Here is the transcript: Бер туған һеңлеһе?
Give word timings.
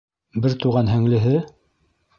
Бер 0.45 0.55
туған 0.63 0.91
һеңлеһе? 0.95 1.37